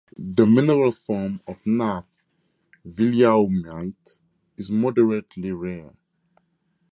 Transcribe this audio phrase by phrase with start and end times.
[0.17, 2.05] The mineral form of NaF,
[2.87, 4.17] villiaumite,
[4.57, 5.93] is moderately rare.